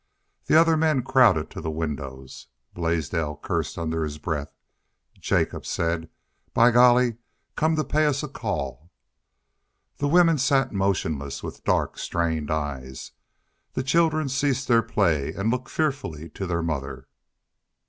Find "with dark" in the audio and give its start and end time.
11.43-11.99